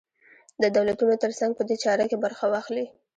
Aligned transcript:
د 0.61 0.63
دولتونو 0.75 1.15
تر 1.23 1.31
څنګ 1.39 1.51
په 1.55 1.63
دې 1.69 1.75
چاره 1.83 2.03
کې 2.09 2.17
برخه 2.25 2.45
واخلي. 2.49 2.85